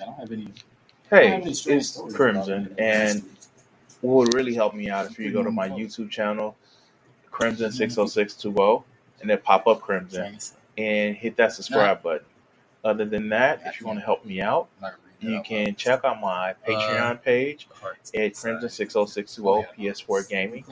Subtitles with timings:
[0.00, 0.48] I don't have any.
[1.10, 3.22] Hey, it's Crimson, and
[4.00, 6.56] what would really help me out if you go to my YouTube channel,
[7.30, 8.84] Crimson six oh six two oh,
[9.20, 10.38] and then pop up Crimson
[10.76, 12.26] and hit that subscribe button.
[12.84, 14.68] Other than that, if you want to help me out,
[15.20, 17.66] you can check out my Patreon page
[18.14, 20.64] at Crimson six oh six two oh PS4 Gaming,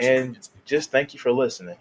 [0.00, 1.76] and just thank you for listening.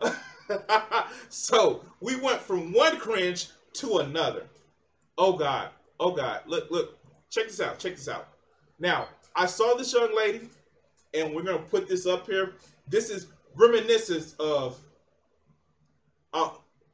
[1.28, 4.44] so we went from one cringe to another.
[5.18, 5.70] Oh God.
[5.98, 6.42] Oh God.
[6.46, 6.96] Look, look.
[7.28, 7.78] Check this out.
[7.78, 8.28] Check this out.
[8.78, 10.48] Now, I saw this young lady,
[11.12, 12.54] and we're gonna put this up here.
[12.86, 14.78] This is reminiscence of
[16.32, 16.50] uh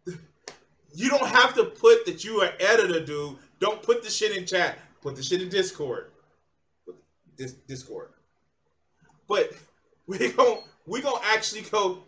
[0.95, 3.37] you don't have to put that you are editor, dude.
[3.61, 4.79] Don't put the shit in chat.
[5.03, 6.11] Put the shit in Discord.
[7.37, 8.09] This Discord.
[9.29, 9.53] But
[10.07, 11.99] we gonna we gonna actually go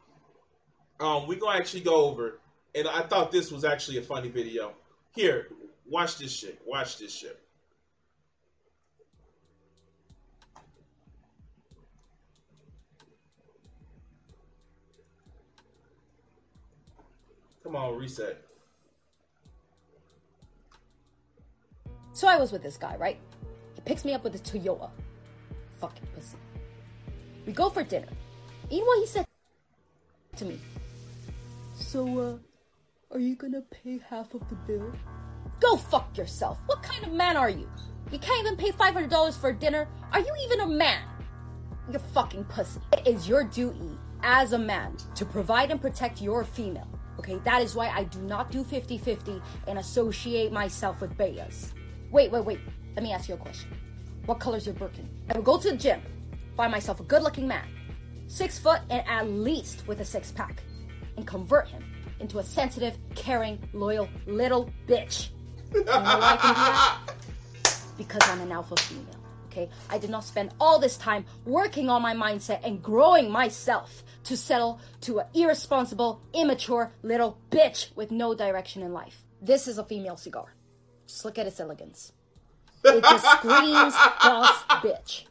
[0.99, 2.41] um we gonna actually go over
[2.75, 4.73] and I thought this was actually a funny video.
[5.15, 5.49] Here,
[5.89, 6.61] watch this shit.
[6.67, 7.41] Watch this shit.
[17.63, 18.43] Come on, reset.
[22.13, 23.19] So I was with this guy, right?
[23.75, 24.89] He picks me up with a Toyota.
[25.81, 26.39] Fucking pussy.
[27.45, 28.09] We go for dinner.
[28.71, 29.27] You know what he said
[30.37, 30.61] to me?
[31.75, 34.93] So, uh, are you gonna pay half of the bill?
[35.61, 36.59] Go fuck yourself.
[36.67, 37.69] What kind of man are you?
[38.13, 39.89] You can't even pay $500 for dinner?
[40.13, 41.03] Are you even a man?
[41.91, 42.81] You fucking pussy.
[42.93, 46.89] It is your duty as a man to provide and protect your female.
[47.19, 51.73] Okay, that is why I do not do 50 50 and associate myself with Bayas.
[52.11, 52.61] Wait, wait, wait.
[52.95, 53.71] Let me ask you a question.
[54.27, 55.09] What color's your Birkin?
[55.31, 56.03] I will go to the gym,
[56.57, 57.67] find myself a good looking man,
[58.27, 60.63] six foot and at least with a six pack,
[61.17, 61.83] and convert him
[62.21, 65.29] into a sensitive, caring, loyal little bitch.
[65.75, 67.15] You know why I can do that?
[67.97, 69.17] Because I'm an alpha female.
[69.47, 74.05] Okay, I did not spend all this time working on my mindset and growing myself
[74.25, 79.25] to settle to an irresponsible, immature little bitch with no direction in life.
[79.41, 80.55] This is a female cigar.
[81.07, 82.13] Just look at its elegance.
[82.85, 85.25] It just screams boss bitch.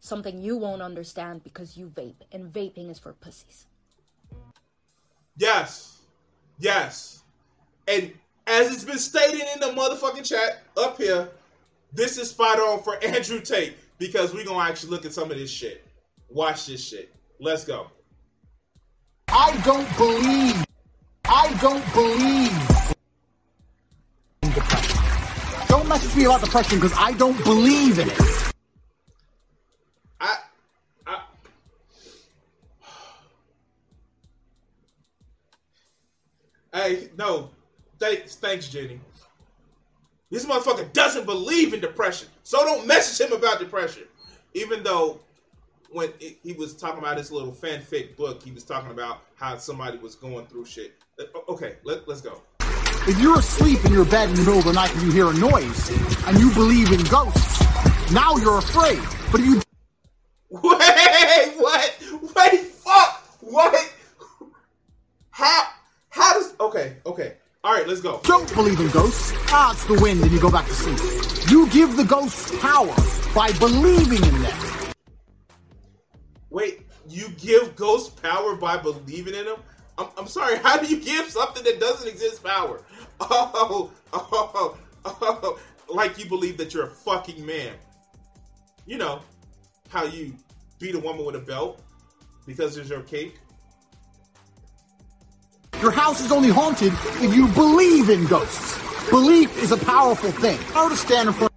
[0.00, 3.66] Something you won't understand because you vape, and vaping is for pussies.
[5.36, 6.00] Yes.
[6.58, 7.22] Yes.
[7.86, 8.12] And
[8.46, 11.28] as it's been stated in the motherfucking chat up here,
[11.92, 15.36] this is spot on for Andrew Tate because we're gonna actually look at some of
[15.36, 15.86] this shit.
[16.28, 17.14] Watch this shit.
[17.38, 17.90] Let's go.
[19.28, 20.64] I don't believe.
[21.24, 22.52] I don't believe.
[24.42, 24.98] in depression.
[25.68, 28.20] Don't message me about depression because I don't believe in it.
[30.20, 30.36] I,
[31.06, 31.22] I,
[36.74, 37.50] hey, no,
[38.00, 39.00] thanks, thanks, Jenny.
[40.30, 44.04] This motherfucker doesn't believe in depression, so don't message him about depression.
[44.54, 45.20] Even though
[45.90, 49.56] when it, he was talking about his little fanfic book, he was talking about how
[49.56, 50.94] somebody was going through shit.
[51.18, 52.40] Uh, Okay, let, let's go.
[53.08, 55.28] If you're asleep in your bed in the middle of the night and you hear
[55.30, 55.90] a noise
[56.26, 57.60] and you believe in ghosts,
[58.12, 59.00] now you're afraid.
[59.32, 59.62] But if you
[60.50, 61.98] Wait, what?
[62.36, 63.94] Wait, fuck, what?
[65.30, 65.68] How?
[66.10, 66.54] How does?
[66.60, 67.36] Okay, okay.
[67.62, 68.20] All right, let's go.
[68.24, 71.50] don't believe in ghosts, it's the wind and you go back to sleep.
[71.50, 72.94] You give the ghosts power
[73.34, 74.94] by believing in them.
[76.48, 79.58] Wait, you give ghosts power by believing in them?
[79.98, 80.56] I'm, I'm sorry.
[80.62, 82.82] How do you give something that doesn't exist power?
[83.22, 87.74] Oh, oh, oh, like you believe that you're a fucking man.
[88.86, 89.20] You know
[89.90, 90.32] how you
[90.78, 91.82] beat a woman with a belt
[92.46, 93.36] because there's your cape.
[95.80, 96.92] Your house is only haunted
[97.22, 98.78] if you believe in ghosts.
[99.08, 100.58] Belief is a powerful thing.
[100.74, 101.52] I would stand in front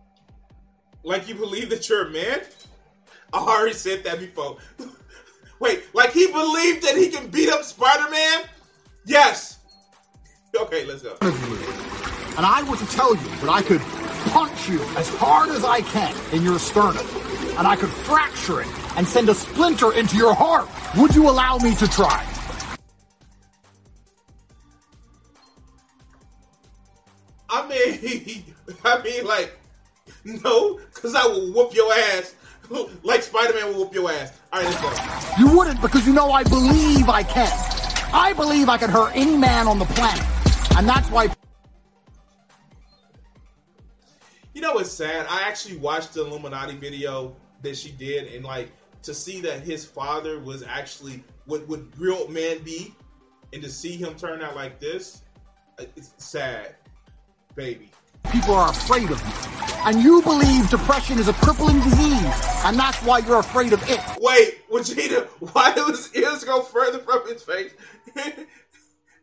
[1.03, 2.39] Like you believe that you're a man?
[3.33, 4.57] I already said that before.
[5.59, 8.45] Wait, like he believed that he can beat up Spider Man?
[9.05, 9.59] Yes.
[10.57, 11.17] Okay, let's go.
[11.21, 13.81] and I were to tell you that I could
[14.31, 17.05] punch you as hard as I can in your sternum,
[17.57, 21.57] and I could fracture it and send a splinter into your heart, would you allow
[21.57, 22.32] me to try?
[27.53, 28.43] I mean,
[28.83, 29.57] I mean, like,
[30.25, 32.35] no, because I will whoop your ass
[33.03, 34.39] like Spider Man will whoop your ass.
[34.51, 35.43] All right, let's go.
[35.43, 37.51] You wouldn't because you know I believe I can.
[38.13, 40.23] I believe I can hurt any man on the planet.
[40.77, 41.29] And that's why.
[44.53, 45.25] You know what's sad?
[45.29, 48.71] I actually watched the Illuminati video that she did, and like
[49.01, 52.93] to see that his father was actually what would real man be,
[53.51, 55.23] and to see him turn out like this,
[55.79, 56.75] uh, it's sad,
[57.55, 57.89] baby.
[58.31, 59.53] People are afraid of you.
[59.85, 62.23] And you believe depression is a crippling disease,
[62.63, 63.99] and that's why you're afraid of it.
[64.21, 67.73] Wait, Vegeta, why do his ears go further from his face?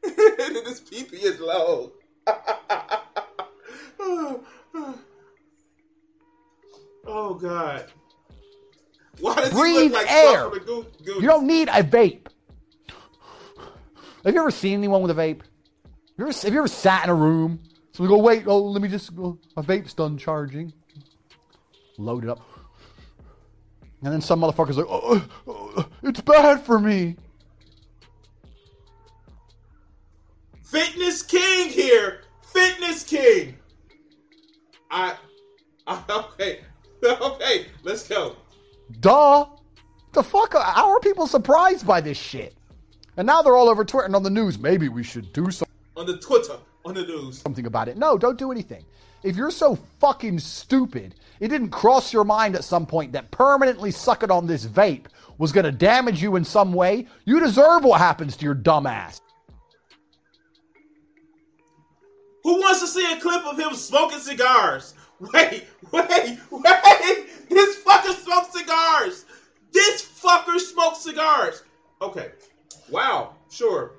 [0.03, 1.93] his peepee is low.
[7.07, 7.87] oh, God.
[9.19, 10.37] Why does Breathe he look like air.
[10.37, 11.23] Trump with a goose- goose?
[11.23, 12.27] You don't need a vape.
[14.25, 15.41] Have you ever seen anyone with a vape?
[16.19, 17.61] You ever, have you ever sat in a room?
[18.01, 19.39] So we go, wait, oh, let me just go.
[19.55, 20.73] My vape's done charging.
[21.99, 22.41] Load it up.
[24.03, 27.17] And then some motherfucker's like, oh, oh, it's bad for me.
[30.63, 32.23] Fitness King here.
[32.41, 33.59] Fitness King.
[34.91, 35.19] I,
[35.87, 36.61] I okay.
[37.05, 38.37] Okay, let's go.
[39.01, 39.45] Duh.
[40.13, 40.55] The fuck?
[40.55, 42.55] How are people surprised by this shit?
[43.19, 44.59] And now they're all over Twitter and on the news.
[44.59, 45.69] Maybe we should do something.
[45.99, 47.41] On the Twitter, on the news.
[47.41, 47.97] something about it.
[47.97, 48.85] No, don't do anything.
[49.23, 53.91] If you're so fucking stupid, it didn't cross your mind at some point that permanently
[53.91, 55.07] sucking on this vape
[55.37, 58.87] was going to damage you in some way, you deserve what happens to your dumb
[58.87, 59.21] ass.
[62.45, 64.95] Who wants to see a clip of him smoking cigars?
[65.21, 67.29] Wait, wait, wait!
[67.51, 69.27] This fucker smokes cigars!
[69.73, 71.63] This fucker smokes cigars!
[72.01, 72.31] Okay.
[72.91, 73.93] Wow, sure.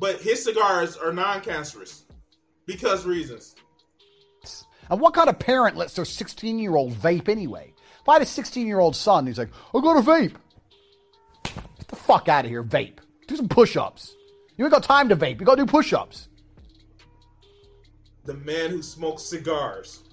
[0.00, 2.04] But his cigars are non cancerous.
[2.66, 3.54] Because reasons.
[4.88, 7.72] And what kind of parent lets their 16 year old vape anyway?
[8.00, 10.34] If I had a 16 year old son, he's like, I'll go to vape.
[11.44, 12.98] Get the fuck out of here, vape.
[13.28, 14.16] Do some push ups.
[14.56, 15.38] You ain't got time to vape.
[15.38, 16.28] You got to do push ups.
[18.24, 20.04] The man who smokes cigars.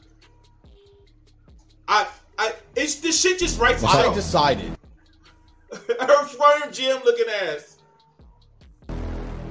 [1.87, 2.07] I,
[2.37, 4.77] I, it's this shit just writes I decided.
[5.71, 7.76] Her firm gym looking ass.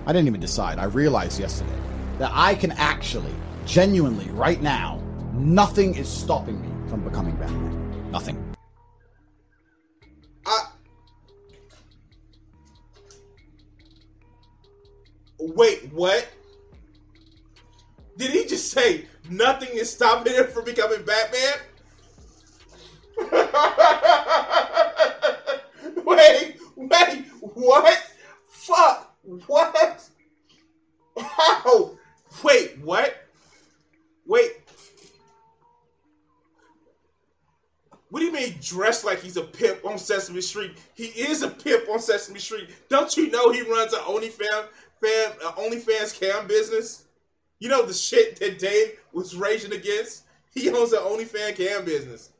[0.06, 0.78] I didn't even decide.
[0.78, 1.78] I realized yesterday
[2.18, 3.34] that I can actually,
[3.66, 8.10] genuinely, right now, nothing is stopping me from becoming Batman.
[8.12, 8.46] Nothing.
[15.38, 16.26] Wait, what?
[18.16, 21.58] Did he just say nothing is stopping him from becoming Batman?
[26.04, 27.95] wait, wait, what?
[38.66, 40.72] Dressed like he's a pimp on Sesame Street?
[40.94, 42.68] He is a pimp on Sesame Street.
[42.88, 44.66] Don't you know he runs an OnlyFans
[45.00, 47.04] fan, uh, OnlyFans cam business?
[47.60, 50.24] You know the shit that Dave was raging against?
[50.52, 52.30] He owns an OnlyFans cam business.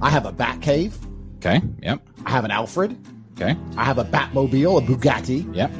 [0.00, 0.94] I have a Batcave.
[1.36, 1.60] Okay.
[1.82, 2.00] Yep.
[2.24, 2.96] I have an Alfred.
[3.34, 3.56] Okay.
[3.76, 5.54] I have a Batmobile, a Bugatti.
[5.54, 5.70] Yep.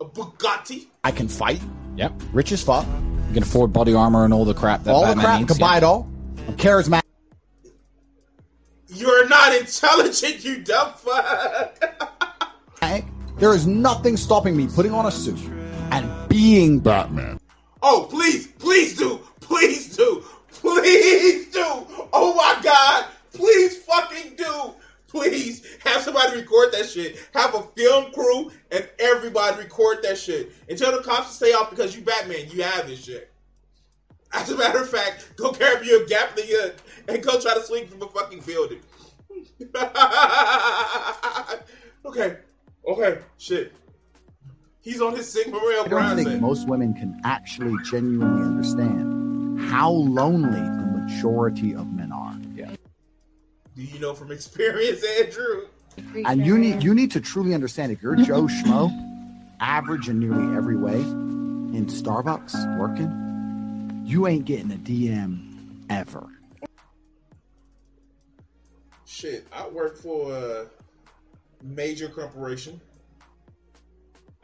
[0.00, 0.86] A Bugatti?
[1.04, 1.60] I can fight.
[1.96, 2.12] Yep.
[2.32, 2.86] Rich as fuck.
[3.28, 5.38] You can afford body armor and all the crap that all Batman the crap.
[5.40, 5.52] needs.
[5.52, 6.10] can buy it all.
[6.46, 7.02] I'm charismatic.
[8.96, 11.82] You're not intelligent, you dumb fuck.
[13.38, 15.38] There is nothing stopping me putting on a suit
[15.90, 17.38] and being Batman.
[17.82, 19.20] Oh, please, please do.
[19.40, 20.24] Please do.
[20.50, 21.62] Please do.
[22.14, 23.04] Oh my God.
[23.34, 24.72] Please fucking do.
[25.06, 27.28] Please have somebody record that shit.
[27.34, 30.52] Have a film crew and everybody record that shit.
[30.70, 32.48] And tell the cops to stay off because you Batman.
[32.48, 33.30] You have this shit.
[34.32, 36.70] As a matter of fact, go carry you a gap in your
[37.08, 38.80] and go try to swing from a fucking building.
[42.04, 42.36] okay.
[42.86, 43.18] Okay.
[43.38, 43.72] Shit.
[44.80, 46.24] He's on his Sigma Rail I don't grind.
[46.24, 52.36] think most women can actually genuinely understand how lonely the majority of men are.
[52.54, 52.70] Yeah.
[53.74, 55.66] Do you know from experience, Andrew?
[56.24, 58.90] And you need you need to truly understand if you're Joe Schmo,
[59.60, 66.28] average in nearly every way, in Starbucks working, you ain't getting a DM ever.
[69.16, 70.66] Shit, I work for a
[71.62, 72.78] major corporation.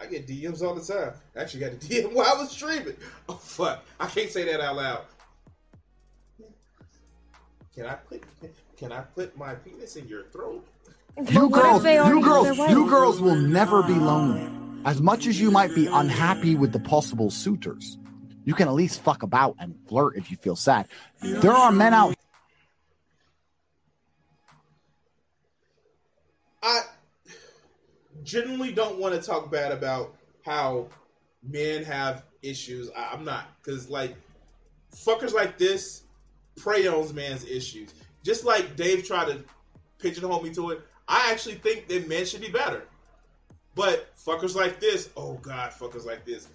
[0.00, 1.12] I get DMs all the time.
[1.36, 2.96] I actually got a DM while I was streaming.
[3.28, 3.84] Oh fuck!
[4.00, 5.04] I can't say that out loud.
[7.74, 8.24] Can I put
[8.78, 10.66] Can I put my penis in your throat?
[11.18, 14.48] You girls, you girls, you girls will never be lonely.
[14.86, 17.98] As much as you might be unhappy with the possible suitors,
[18.44, 20.88] You can at least fuck about and flirt if you feel sad.
[21.20, 22.14] There are men out
[26.62, 26.82] I
[28.24, 30.14] generally don't want to talk bad about
[30.44, 30.88] how
[31.42, 32.90] men have issues.
[32.96, 34.14] I, I'm not because like
[34.94, 36.02] fuckers like this
[36.56, 37.94] prey on man's issues.
[38.24, 39.42] Just like Dave tried to
[39.98, 42.84] pigeonhole me to it, I actually think that men should be better.
[43.74, 46.48] But fuckers like this, oh god, fuckers like this,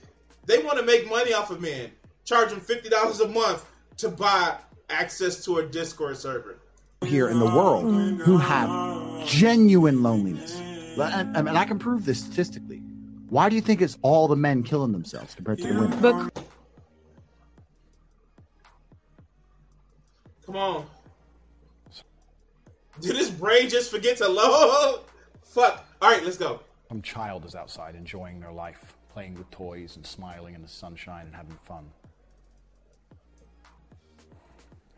[0.45, 1.91] they want to make money off of men,
[2.25, 3.65] charge them fifty dollars a month
[3.97, 4.55] to buy
[4.89, 6.59] access to a Discord server.
[7.05, 7.85] here in the world
[8.21, 10.61] who have genuine loneliness.
[10.99, 12.81] And, and I can prove this statistically.
[13.29, 15.99] Why do you think it's all the men killing themselves compared to the women?
[16.01, 16.43] But
[20.47, 20.85] Come on.
[23.01, 25.01] Did his brain just forget to load?
[25.43, 25.85] Fuck.
[26.01, 26.61] All right, let's go.
[26.87, 31.25] Some child is outside enjoying their life, playing with toys and smiling in the sunshine
[31.25, 31.85] and having fun.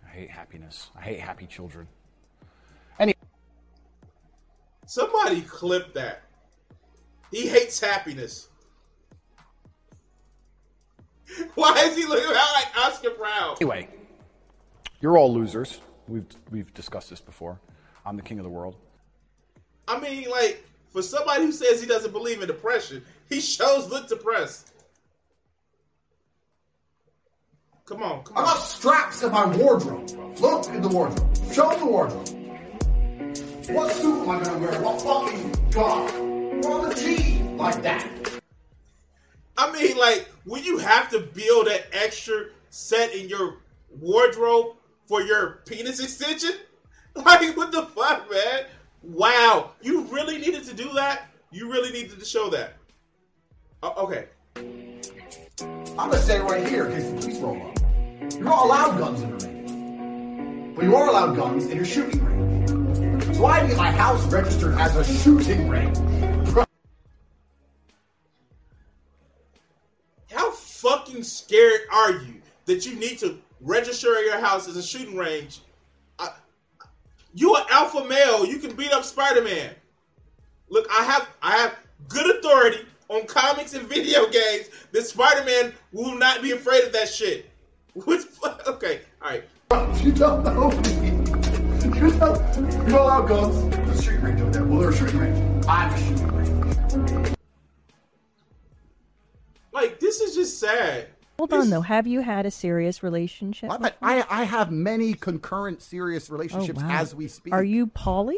[0.06, 0.92] I hate happiness.
[0.96, 1.88] I hate happy children.
[3.00, 3.16] Any
[4.90, 6.24] Somebody clip that.
[7.30, 8.48] He hates happiness.
[11.54, 13.56] Why is he looking out like Oscar Brown?
[13.62, 13.88] anyway,
[15.00, 15.80] you're all losers.
[16.08, 17.60] We've we've discussed this before.
[18.04, 18.78] I'm the king of the world.
[19.88, 24.10] I mean, like, for somebody who says he doesn't believe in depression, he shows look
[24.10, 24.74] depressed.
[27.86, 28.44] Come on, come on.
[28.44, 28.56] I on.
[28.56, 30.10] got straps in my wardrobe.
[30.40, 31.38] Look in the wardrobe.
[31.54, 32.39] Show the wardrobe.
[33.72, 34.82] What suit am I gonna wear?
[34.82, 36.16] What fucking god?
[36.66, 38.08] On the T like that.
[39.58, 43.58] I mean, like, when you have to build an extra set in your
[44.00, 46.52] wardrobe for your penis extension?
[47.16, 48.66] Like, what the fuck, man?
[49.02, 49.72] Wow.
[49.82, 51.24] You really needed to do that?
[51.52, 52.76] You really needed to show that.
[53.84, 54.28] Uh, okay.
[54.56, 57.80] I'm gonna say right here in case the police roll up.
[58.34, 60.76] You're not allowed guns in the range.
[60.76, 62.49] But you are allowed guns in your shooting range.
[63.40, 65.96] So I need my house registered as a shooting range.
[70.30, 75.16] How fucking scared are you that you need to register your house as a shooting
[75.16, 75.62] range?
[76.20, 76.32] I,
[77.34, 78.46] you an alpha male.
[78.46, 79.74] You can beat up Spider-Man.
[80.68, 81.78] Look, I have I have
[82.10, 87.08] good authority on comics and video games that Spider-Man will not be afraid of that
[87.08, 87.50] shit.
[87.94, 88.26] What's
[88.68, 89.00] okay?
[89.22, 90.04] All right.
[90.04, 91.09] You don't know me.
[91.84, 93.76] You don't, you don't guns.
[93.76, 94.64] There's a shooting range over there.
[94.66, 95.66] Well, there's a shooting range.
[95.68, 97.36] I'm a shooting range.
[99.72, 101.08] Like this is just sad.
[101.38, 101.82] hold on though.
[101.82, 103.72] Have you had a serious relationship?
[103.72, 107.00] I, I, I have many concurrent serious relationships Oh, wow.
[107.00, 107.54] as we speak.
[107.54, 108.38] Are you poly?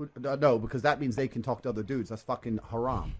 [0.00, 2.08] Uh, No, because that means they can talk to other dudes.
[2.10, 3.14] That's fucking haram.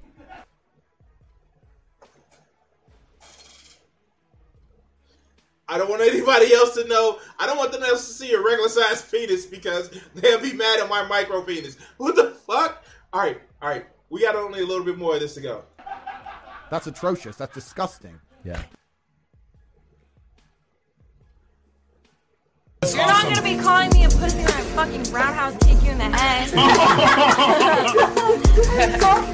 [5.68, 7.18] I don't want anybody else to know.
[7.38, 10.80] I don't want them else to see a regular sized penis because they'll be mad
[10.80, 11.76] at my micro penis.
[11.98, 12.84] What the fuck?
[13.12, 13.86] All right, all right.
[14.10, 15.64] We got only a little bit more of this to go.
[16.70, 17.36] That's atrocious.
[17.36, 18.18] That's disgusting.
[18.44, 18.60] Yeah.
[22.86, 25.98] You're not gonna be calling me a pussy when I fucking roundhouse kick you in
[25.98, 26.48] the head.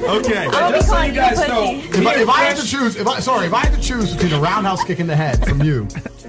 [0.05, 0.47] Okay.
[0.47, 1.99] I'll be calling you a pussy.
[1.99, 4.13] If I, if I had to choose, if I sorry, if I had to choose
[4.15, 5.87] between a roundhouse kick in the head from you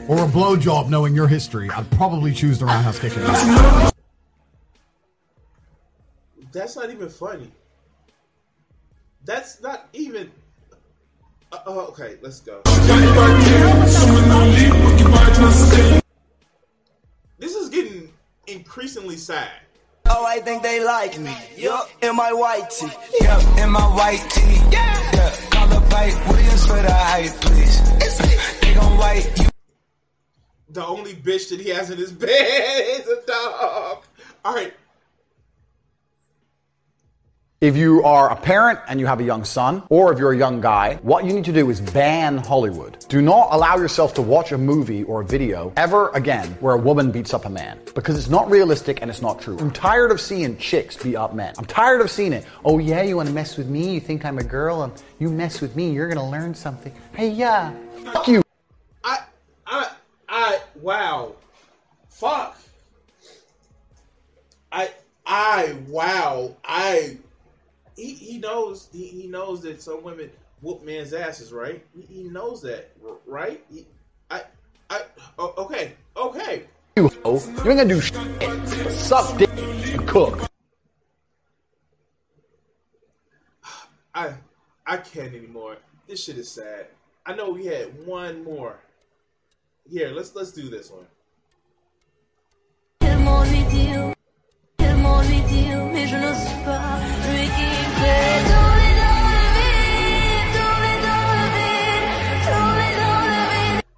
[0.08, 3.94] or a blowjob, knowing your history, I'd probably choose the roundhouse kick in the head.
[6.52, 7.52] That's not even funny.
[9.26, 10.32] That's not even.
[11.52, 12.62] Uh, uh, okay, let's go.
[17.38, 18.14] This is getting
[18.48, 19.52] increasingly sad.
[20.08, 21.36] Oh, I think they like me.
[21.58, 22.88] Yup, in my white tee.
[23.22, 24.62] Yup, in my white tee.
[24.72, 25.35] Yeah, yeah.
[30.76, 34.04] The only bitch that he has in his bed is a dog.
[34.44, 34.74] All right,
[37.62, 40.38] If you are a parent and you have a young son, or if you're a
[40.38, 43.04] young guy, what you need to do is ban Hollywood.
[43.08, 46.78] Do not allow yourself to watch a movie or a video ever again where a
[46.78, 47.80] woman beats up a man.
[47.96, 49.58] Because it's not realistic and it's not true.
[49.58, 51.56] I'm tired of seeing chicks beat up men.
[51.58, 52.46] I'm tired of seeing it.
[52.66, 53.94] Oh yeah, you wanna mess with me?
[53.94, 56.94] You think I'm a girl and you mess with me, you're gonna learn something.
[57.16, 57.74] Hey yeah.
[58.14, 58.45] Fuck you.
[60.86, 61.34] Wow,
[62.10, 62.60] fuck.
[64.72, 64.92] I,
[65.26, 67.18] I, wow, I.
[67.96, 70.30] He, he knows he, he knows that some women
[70.62, 71.84] whoop men's asses, right?
[71.96, 72.92] He, he knows that,
[73.26, 73.66] right?
[73.74, 73.88] He,
[74.30, 74.44] I,
[74.92, 75.02] I,
[75.40, 76.66] oh, okay, okay.
[76.98, 77.10] You.
[77.26, 78.92] You ain't gonna do shit.
[78.92, 79.50] Suck dick
[80.06, 80.48] cook.
[84.14, 84.36] I,
[84.86, 85.78] I can't anymore.
[86.08, 86.86] This shit is sad.
[87.26, 88.78] I know we had one more.
[89.90, 91.06] Here, let's let's do this one.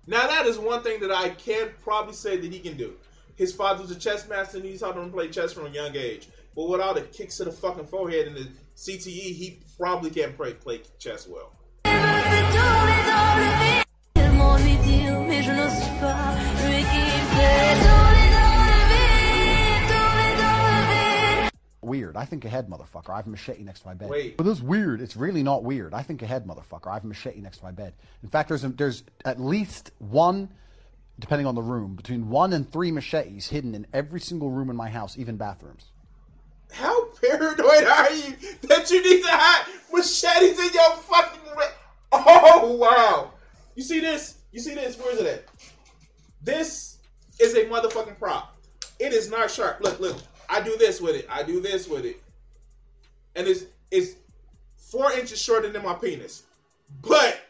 [0.09, 2.95] Now that is one thing that I can probably say that he can do.
[3.35, 5.69] His father was a chess master and he taught him to play chess from a
[5.69, 6.27] young age.
[6.55, 10.53] But without the kicks to the fucking forehead and the CTE, he probably can't play,
[10.53, 11.56] play chess well.
[21.81, 22.17] Weird.
[22.17, 23.11] I think ahead, motherfucker.
[23.11, 24.09] I have a machete next to my bed.
[24.09, 24.35] Wait.
[24.35, 24.99] But this is weird.
[24.99, 25.93] It's really not weird.
[25.93, 26.87] I think ahead, motherfucker.
[26.87, 27.93] I have a machete next to my bed.
[28.23, 30.49] In fact, there's a, there's at least one,
[31.17, 34.75] depending on the room, between one and three machetes hidden in every single room in
[34.75, 35.85] my house, even bathrooms.
[36.71, 41.65] How paranoid are you that you need to hide machetes in your fucking re-
[42.11, 43.31] Oh wow.
[43.75, 44.39] You see this?
[44.51, 44.97] You see this?
[44.97, 45.45] Where is it at?
[46.41, 46.96] This
[47.39, 48.55] is a motherfucking prop.
[48.99, 49.81] It is not sharp.
[49.81, 50.17] Look, look.
[50.49, 51.27] I do this with it.
[51.29, 52.21] I do this with it.
[53.35, 54.15] And it's it's
[54.75, 56.43] four inches shorter than my penis.
[57.01, 57.41] But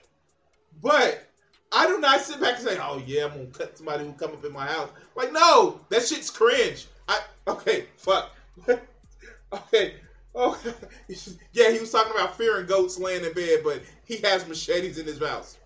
[0.82, 1.28] but
[1.72, 4.32] I do not sit back and say, "Oh yeah, I'm gonna cut somebody who come
[4.32, 6.88] up in my house." Like, no, that shit's cringe.
[7.08, 8.32] I okay, fuck.
[9.54, 9.96] okay,
[10.34, 10.60] oh
[11.54, 15.06] yeah, he was talking about fearing goats laying in bed, but he has machetes in
[15.06, 15.58] his house.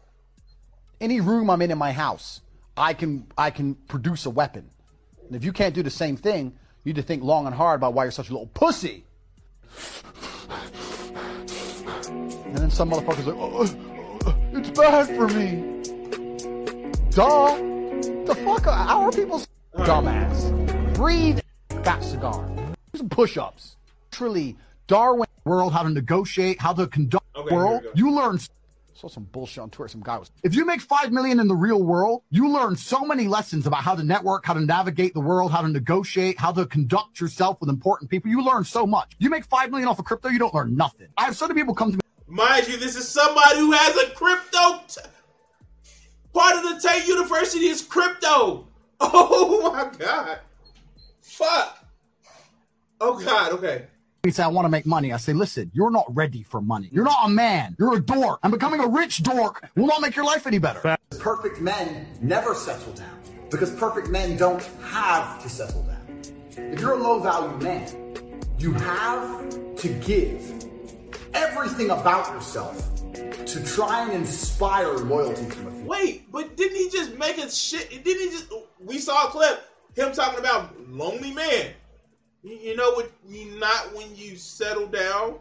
[1.00, 2.42] Any room I'm in in my house,
[2.78, 4.70] I can I can produce a weapon.
[5.28, 7.80] And if you can't do the same thing, you need to think long and hard
[7.80, 9.06] about why you're such a little pussy.
[12.46, 13.66] And then some motherfuckers like, oh,
[14.26, 15.82] oh, it's bad for me.
[17.12, 17.56] Duh.
[18.26, 18.68] The fuck?
[18.68, 18.72] are-
[19.06, 19.42] are people
[19.76, 20.96] dumbass?
[20.96, 22.46] Breathe that cigar.
[22.94, 23.78] Do some push-ups.
[24.12, 27.82] Truly, Darwin world, how to negotiate, how to conduct Okay, world.
[27.82, 28.08] here we go.
[28.10, 28.40] You learn.
[29.02, 29.88] Saw some bullshit on Twitter.
[29.88, 30.30] Some guy was.
[30.44, 33.82] If you make five million in the real world, you learn so many lessons about
[33.82, 37.60] how to network, how to navigate the world, how to negotiate, how to conduct yourself
[37.60, 38.30] with important people.
[38.30, 39.14] You learn so much.
[39.18, 41.08] You make five million off of crypto, you don't learn nothing.
[41.18, 42.02] I have so many people come to me.
[42.28, 44.82] Mind you, this is somebody who has a crypto.
[44.88, 45.02] T-
[46.32, 48.68] part of the Tate University is crypto.
[49.04, 50.42] Oh my god.
[51.22, 51.88] Fuck.
[53.00, 53.54] Oh god.
[53.54, 53.88] Okay.
[54.24, 55.12] He say, I want to make money.
[55.12, 56.90] I say, listen, you're not ready for money.
[56.92, 57.76] You're not a man.
[57.80, 58.40] You're a dork.
[58.44, 60.96] And becoming a rich dork will not make your life any better.
[61.18, 66.22] Perfect men never settle down because perfect men don't have to settle down.
[66.72, 70.68] If you're a low value man, you have to give
[71.34, 77.18] everything about yourself to try and inspire loyalty from a Wait, but didn't he just
[77.18, 77.90] make a shit?
[77.90, 78.54] Didn't he just?
[78.80, 79.64] We saw a clip
[79.96, 81.74] him talking about lonely man.
[82.44, 83.12] You, you know what?
[83.28, 85.36] You not when you settle down.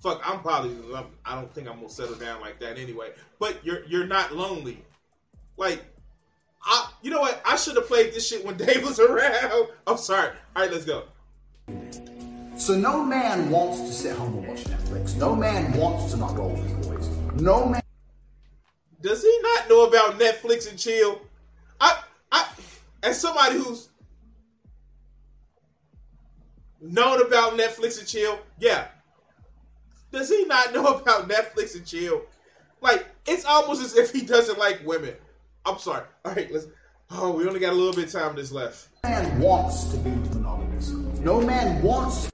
[0.00, 0.76] Fuck, I'm probably.
[1.24, 3.10] I don't think I'm gonna settle down like that anyway.
[3.38, 4.84] But you're you're not lonely.
[5.56, 5.84] Like,
[6.62, 6.90] I.
[7.02, 7.40] You know what?
[7.44, 9.68] I should have played this shit when Dave was around.
[9.86, 10.30] I'm sorry.
[10.54, 11.04] All right, let's go.
[12.58, 15.16] So no man wants to sit home and watch Netflix.
[15.16, 17.08] No man wants to not go with his boys.
[17.40, 17.82] No man
[19.00, 21.20] Does he not know about Netflix and chill?
[21.80, 22.48] I, I,
[23.04, 23.90] as somebody who's
[26.80, 28.88] known about Netflix and chill, yeah.
[30.12, 32.22] Does he not know about Netflix and chill?
[32.80, 35.14] Like, it's almost as if he doesn't like women.
[35.66, 36.04] I'm sorry.
[36.24, 36.66] All right, let's.
[37.10, 38.88] Oh, we only got a little bit of time this left.
[39.04, 40.90] No man wants to be monogamous.
[40.90, 42.30] No man wants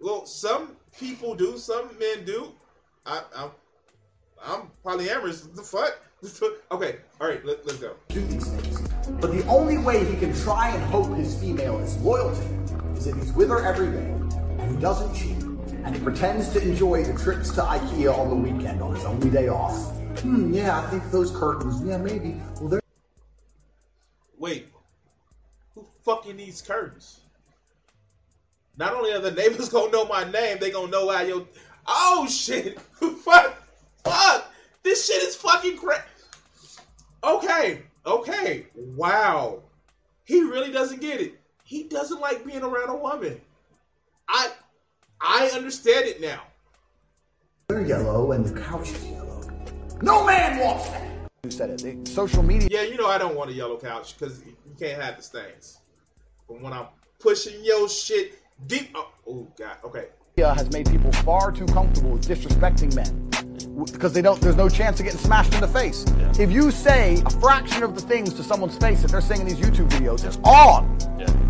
[0.00, 1.58] Well, some people do.
[1.58, 2.52] Some men do.
[3.04, 3.50] I, I'm,
[4.44, 5.54] I'm polyamorous.
[5.54, 5.98] The fuck?
[6.72, 6.98] okay.
[7.20, 7.44] All right.
[7.44, 7.96] Let, let's go.
[8.08, 8.88] do these things.
[9.20, 12.61] But the only way he can try and hope his female is loyal to him
[13.04, 14.12] he's with her every day
[14.58, 15.42] and he doesn't cheat
[15.84, 19.30] and he pretends to enjoy the trips to IKEA on the weekend on his only
[19.30, 19.74] day off.
[20.20, 22.40] Hmm, yeah, I think those curtains, yeah, maybe.
[22.60, 22.82] Well, they're
[24.38, 24.68] Wait,
[25.74, 27.20] who fucking needs curtains?
[28.76, 31.46] Not only are the neighbors gonna know my name, they gonna know how your.
[31.86, 32.80] Oh shit!
[33.24, 33.54] fuck!
[34.04, 34.52] Fuck!
[34.82, 36.02] This shit is fucking crazy.
[37.24, 39.62] Okay, okay, wow.
[40.24, 41.38] He really doesn't get it.
[41.72, 43.40] He doesn't like being around a woman.
[44.28, 44.50] I,
[45.22, 46.42] I understand it now.
[47.68, 49.40] they're yellow and the couch is yellow.
[50.02, 51.02] No man wants that.
[51.42, 51.82] Who said it?
[51.82, 52.68] They- social media.
[52.70, 55.78] Yeah, you know I don't want a yellow couch because you can't have the stains.
[56.46, 60.08] But when I'm pushing your shit deep, oh, oh god, okay.
[60.38, 63.28] Has made people far too comfortable with disrespecting men
[63.92, 64.40] because they don't.
[64.40, 66.04] There's no chance of getting smashed in the face.
[66.38, 69.46] If you say a fraction of the things to someone's face that they're saying in
[69.48, 70.96] these YouTube videos, it's on.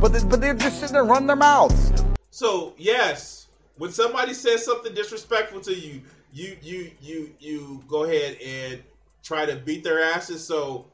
[0.01, 1.93] But they, but they're just sitting there running their mouths.
[2.31, 3.47] So yes,
[3.79, 8.83] when somebody says something disrespectful to you, you you you you go ahead and
[9.23, 10.87] try to beat their asses so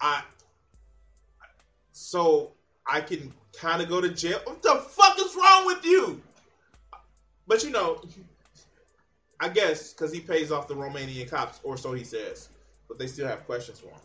[0.00, 0.22] I
[1.92, 2.52] so
[2.86, 4.40] I can kind of go to jail.
[4.44, 6.20] What the fuck is wrong with you?
[7.46, 8.00] But you know,
[9.40, 12.48] I guess because he pays off the Romanian cops, or so he says.
[12.88, 13.98] But they still have questions for him.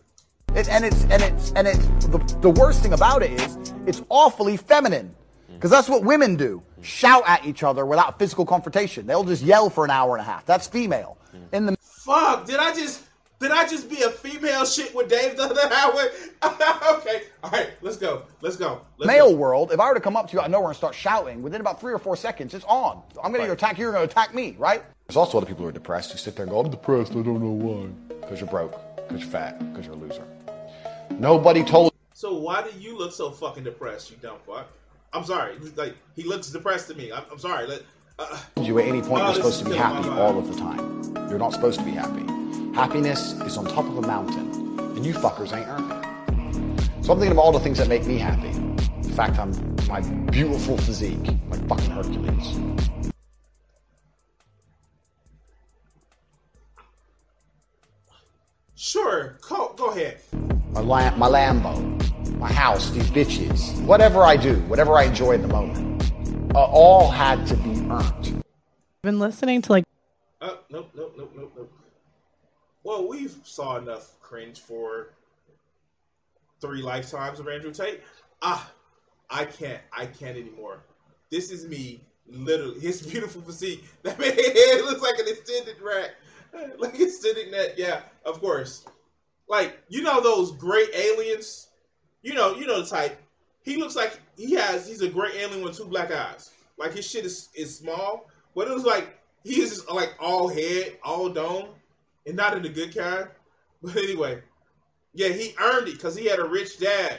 [0.55, 1.77] It, and it's and it's and it's
[2.07, 5.15] the, the worst thing about it is it's awfully feminine
[5.49, 5.53] mm.
[5.53, 6.83] because that's what women do mm.
[6.83, 10.25] shout at each other without physical confrontation they'll just yell for an hour and a
[10.29, 11.39] half that's female mm.
[11.53, 12.47] in the Fuck!
[12.47, 13.03] Did I just
[13.41, 16.09] did I just be a female shit with Dave the other hour?
[16.99, 18.81] okay, all right, let's go, let's go.
[18.97, 19.35] Let's male go.
[19.35, 21.41] world if i were to come up to you out of nowhere and start shouting
[21.41, 24.07] within about three or four seconds it's on i'm going to attack you you're going
[24.07, 26.51] to attack me right there's also other people who are depressed who sit there and
[26.51, 27.87] go i'm depressed i don't know why
[28.21, 30.23] because you're broke because you're fat because you're a loser
[31.11, 34.67] nobody told So why do you look so fucking depressed, you dumb fuck?
[35.13, 37.11] I'm sorry, like he looks depressed to me.
[37.11, 37.65] I'm, I'm sorry.
[37.65, 37.81] Let,
[38.19, 41.29] uh, you at any point Oh, you're supposed to be happy all of the time.
[41.29, 42.30] You're not supposed to be happy.
[42.73, 47.03] Happiness is on top of a mountain, and you fuckers ain't earned it.
[47.03, 48.51] So I'm thinking of all the things that make me happy.
[49.01, 49.51] The fact I'm
[49.89, 49.99] my
[50.31, 52.57] beautiful physique, like fucking Hercules.
[58.77, 60.21] sure, go, go ahead.
[60.71, 65.41] My, Lam- my Lambo, my house, these bitches, whatever I do, whatever I enjoy in
[65.41, 66.11] the moment,
[66.55, 68.43] uh, all had to be earned.
[69.03, 69.83] Been listening to like
[70.39, 71.80] Uh, nope, nope, nope, nope, nope.
[72.83, 75.13] Well, we've saw enough cringe for
[76.59, 78.01] three lifetimes of Andrew Tate.
[78.41, 78.71] Ah,
[79.29, 80.83] I can't, I can't anymore.
[81.29, 82.79] This is me, literally.
[82.81, 83.83] His beautiful physique.
[84.03, 86.11] That man head looks like an extended rack,
[86.79, 87.75] like extended net.
[87.77, 88.85] Yeah, of course.
[89.47, 91.67] Like you know those great aliens.
[92.23, 93.19] You know, you know the type.
[93.63, 94.87] He looks like he has.
[94.87, 96.51] He's a great alien with two black eyes.
[96.77, 100.47] Like his shit is is small, but it was like he is just like all
[100.47, 101.69] head, all dome,
[102.25, 103.27] and not in the good kind.
[103.83, 104.43] But anyway,
[105.15, 107.17] yeah, he earned it because he had a rich dad.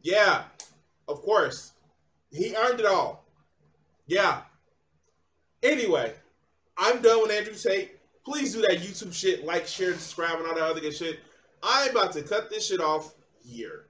[0.00, 0.44] Yeah,
[1.08, 1.72] of course,
[2.30, 3.26] he earned it all.
[4.06, 4.40] Yeah.
[5.62, 6.14] Anyway,
[6.78, 7.98] I'm done with Andrew Tate.
[8.24, 11.20] Please do that YouTube shit, like, share, subscribe, and all that other good shit.
[11.62, 13.89] I'm about to cut this shit off here.